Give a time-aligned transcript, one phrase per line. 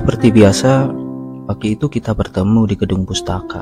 [0.00, 0.88] Seperti biasa,
[1.44, 3.60] pagi itu kita bertemu di gedung pustaka.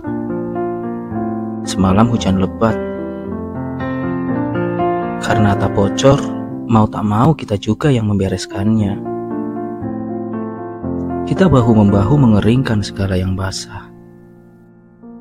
[1.66, 2.78] Semalam hujan lebat.
[5.18, 6.22] Karena tak bocor,
[6.70, 9.02] mau tak mau kita juga yang membereskannya.
[11.26, 13.90] Kita bahu-membahu mengeringkan segala yang basah.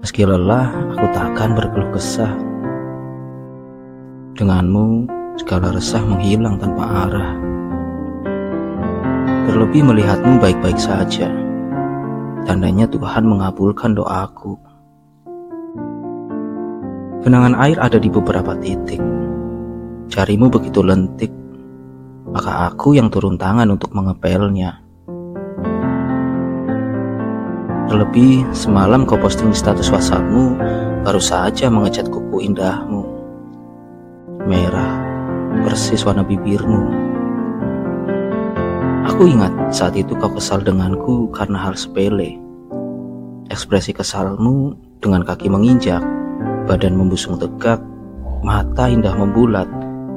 [0.05, 2.37] Meski lelah, aku tak akan berkeluh kesah.
[4.37, 5.09] Denganmu,
[5.41, 7.33] segala resah menghilang tanpa arah.
[9.47, 11.31] Terlebih melihatmu baik-baik saja.
[12.43, 14.59] Tandanya Tuhan mengabulkan doaku.
[17.23, 18.99] Genangan air ada di beberapa titik.
[20.11, 21.31] Jarimu begitu lentik,
[22.27, 24.83] maka aku yang turun tangan untuk mengepelnya.
[27.87, 30.59] Terlebih semalam kau posting di status WhatsAppmu
[31.07, 33.07] baru saja mengecat kuku indahmu.
[34.43, 34.91] Merah,
[35.63, 37.06] persis warna bibirmu.
[39.17, 42.37] Aku ingat saat itu kau kesal denganku karena hal sepele.
[43.49, 46.05] Ekspresi kesalmu dengan kaki menginjak,
[46.69, 47.81] badan membusung tegak,
[48.45, 49.65] mata indah membulat,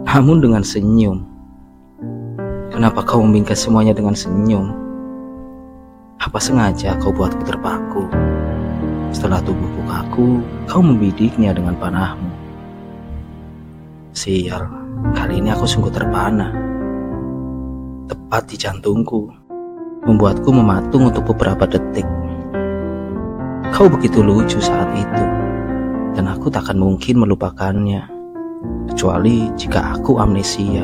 [0.04, 1.24] namun dengan senyum.
[2.68, 4.76] Kenapa kau membingkai semuanya dengan senyum?
[6.20, 8.04] Apa sengaja kau buatku terpaku?
[9.16, 12.28] Setelah tubuhku kaku, kau membidiknya dengan panahmu.
[14.12, 14.68] Sial,
[15.16, 16.59] kali ini aku sungguh terpana.
[18.10, 19.30] Tepat di jantungku,
[20.02, 22.02] membuatku mematung untuk beberapa detik.
[23.70, 25.24] Kau begitu lucu saat itu,
[26.18, 28.10] dan aku takkan mungkin melupakannya,
[28.90, 30.82] kecuali jika aku amnesia.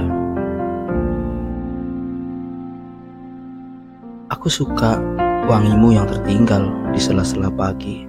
[4.30, 5.02] Aku suka
[5.50, 8.06] wangimu yang tertinggal di sela-sela pagi.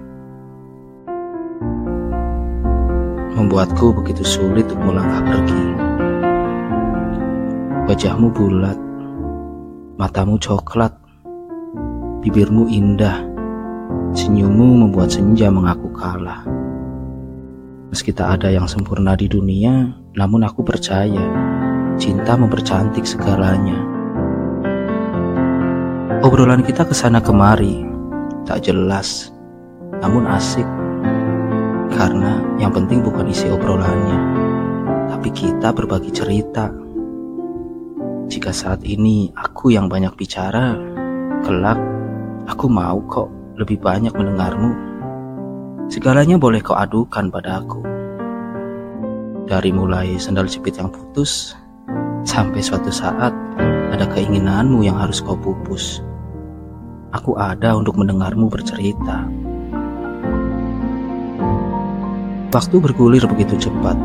[3.34, 5.64] Membuatku begitu sulit untuk melangkah pergi.
[7.90, 8.78] Wajahmu bulat,
[9.98, 10.94] matamu coklat,
[12.22, 13.18] bibirmu indah,
[14.14, 16.46] senyummu membuat senja mengaku kalah.
[17.90, 21.26] Meski tak ada yang sempurna di dunia, namun aku percaya
[21.98, 23.74] cinta mempercantik segalanya.
[26.22, 27.82] Obrolan kita ke sana kemari,
[28.46, 29.34] tak jelas,
[29.98, 30.66] namun asik.
[31.90, 34.18] Karena yang penting bukan isi obrolannya,
[35.10, 36.70] tapi kita berbagi cerita.
[38.28, 40.76] Jika saat ini aku yang banyak bicara,
[41.48, 41.80] kelak
[42.44, 44.76] aku mau kok lebih banyak mendengarmu.
[45.88, 47.80] Segalanya boleh kau adukan padaku.
[49.48, 51.56] Dari mulai sandal jepit yang putus,
[52.28, 53.32] sampai suatu saat
[53.96, 56.04] ada keinginanmu yang harus kau pupus.
[57.16, 59.24] Aku ada untuk mendengarmu bercerita.
[62.52, 63.96] Waktu bergulir begitu cepat.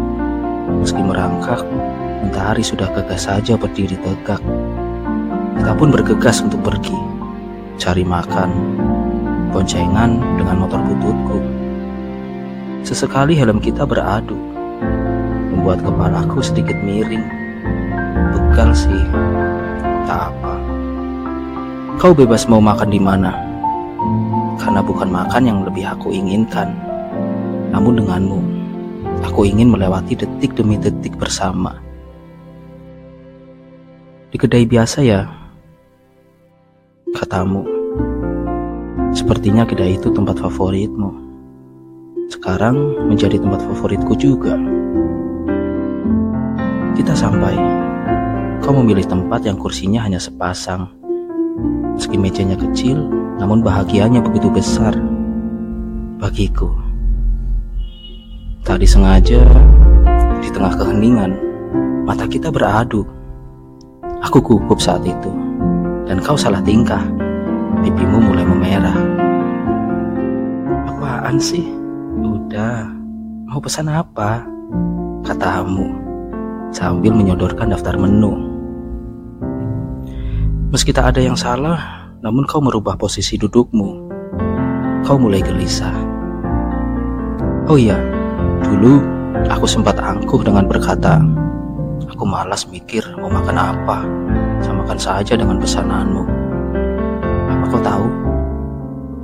[0.79, 1.59] Meski merangkak,
[2.23, 4.39] mentari sudah gegas saja berdiri tegak.
[5.59, 6.95] Kita pun bergegas untuk pergi,
[7.75, 8.49] cari makan,
[9.51, 11.43] boncengan dengan motor bututku.
[12.87, 14.39] Sesekali helm kita beradu,
[15.51, 17.27] membuat kepalaku sedikit miring.
[18.31, 19.03] Begal sih,
[20.07, 20.55] tak apa.
[21.99, 23.35] Kau bebas mau makan di mana?
[24.63, 26.71] Karena bukan makan yang lebih aku inginkan.
[27.75, 28.39] Namun denganmu,
[29.27, 31.82] aku ingin melewati detik demi detik bersama.
[34.33, 35.29] Di kedai biasa ya,
[37.13, 37.61] katamu.
[39.13, 41.21] Sepertinya kedai itu tempat favoritmu.
[42.33, 44.57] Sekarang menjadi tempat favoritku juga.
[46.97, 47.53] Kita sampai.
[48.65, 51.03] Kau memilih tempat yang kursinya hanya sepasang
[51.93, 53.05] Meski mejanya kecil,
[53.37, 54.97] namun bahagianya begitu besar
[56.17, 56.73] bagiku.
[58.65, 59.45] Tak disengaja,
[60.41, 61.37] di tengah keheningan,
[62.09, 63.05] mata kita beradu.
[64.23, 65.31] Aku gugup saat itu,
[66.07, 67.03] dan kau salah tingkah.
[67.83, 68.95] Pipimu mulai memerah.
[70.87, 71.67] Apaan sih?
[72.23, 72.87] Udah,
[73.51, 74.47] mau pesan apa?
[75.27, 75.91] Katamu,
[76.71, 78.39] sambil menyodorkan daftar menu.
[80.71, 84.07] Meski tak ada yang salah, namun kau merubah posisi dudukmu.
[85.03, 85.93] Kau mulai gelisah.
[87.67, 87.99] Oh iya,
[88.63, 89.03] dulu
[89.51, 91.19] aku sempat angkuh dengan berkata,
[92.09, 93.97] aku malas mikir mau makan apa,
[94.63, 96.23] samakan saja dengan pesananmu.
[97.49, 98.07] Apa kau tahu?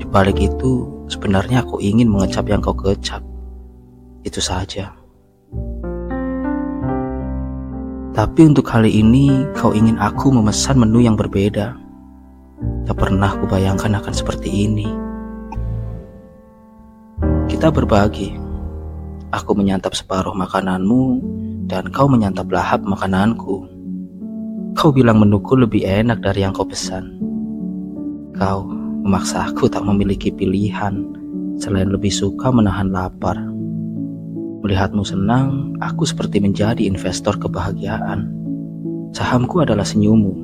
[0.01, 3.21] Di balik itu, sebenarnya aku ingin mengecap yang kau kecap.
[4.25, 4.91] Itu saja.
[8.19, 11.71] Tapi untuk kali ini kau ingin aku memesan menu yang berbeda.
[12.83, 14.89] Tak pernah kubayangkan akan seperti ini.
[17.47, 18.35] Kita berbagi.
[19.29, 21.21] Aku menyantap separuh makananmu
[21.69, 23.69] dan kau menyantap lahap makananku.
[24.73, 27.21] Kau bilang menuku lebih enak dari yang kau pesan.
[28.33, 28.63] kau
[29.03, 31.03] memaksa aku tak memiliki pilihan
[31.59, 33.35] selain lebih suka menahan lapar.
[34.63, 38.31] Melihatmu senang, aku seperti menjadi investor kebahagiaan.
[39.11, 40.35] Sahamku adalah senyummu,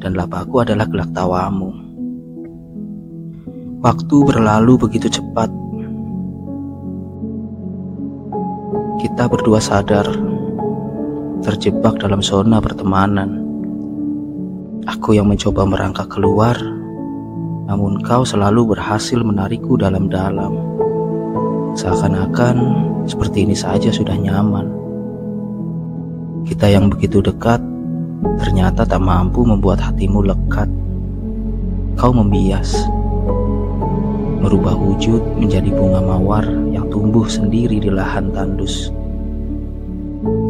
[0.00, 1.72] dan lapaku adalah gelak tawamu.
[3.80, 5.48] Waktu berlalu begitu cepat.
[9.00, 10.08] Kita berdua sadar,
[11.40, 13.40] terjebak dalam zona pertemanan.
[14.84, 16.56] Aku yang mencoba merangkak keluar,
[17.68, 20.52] namun kau selalu berhasil menarikku dalam-dalam.
[21.76, 22.56] Seakan-akan
[23.08, 24.66] seperti ini saja sudah nyaman.
[26.44, 27.62] Kita yang begitu dekat
[28.40, 30.68] ternyata tak mampu membuat hatimu lekat.
[31.96, 32.74] Kau membias,
[34.40, 38.92] merubah wujud menjadi bunga mawar yang tumbuh sendiri di lahan tandus.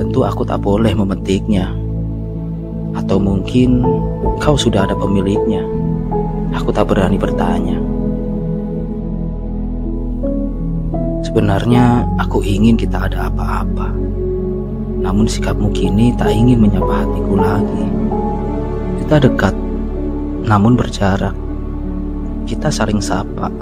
[0.01, 1.77] Tentu aku tak boleh memetiknya.
[2.97, 3.85] Atau mungkin
[4.41, 5.61] kau sudah ada pemiliknya.
[6.57, 7.77] Aku tak berani bertanya.
[11.21, 13.93] Sebenarnya aku ingin kita ada apa-apa.
[15.05, 17.85] Namun sikapmu kini tak ingin menyapa hatiku lagi.
[19.05, 19.53] Kita dekat,
[20.49, 21.37] namun berjarak.
[22.49, 23.53] Kita saling sapa,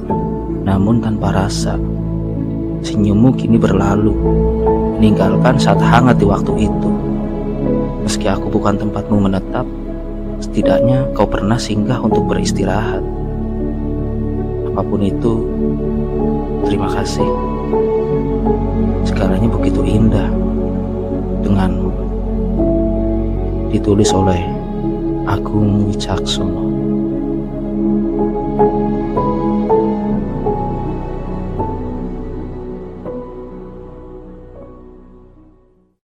[0.62, 1.74] namun tanpa rasa.
[2.78, 4.14] Senyummu kini berlalu,
[4.98, 6.90] meninggalkan saat hangat di waktu itu.
[8.02, 9.62] Meski aku bukan tempatmu menetap,
[10.42, 12.98] setidaknya kau pernah singgah untuk beristirahat.
[14.74, 15.46] Apa pun itu,
[16.66, 17.30] terima kasih.
[19.06, 20.26] Segalanya begitu indah
[21.46, 21.94] denganmu.
[23.70, 24.42] Ditulis oleh
[25.30, 26.87] Agung Wicaksono.